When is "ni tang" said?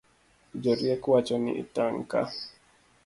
1.43-2.03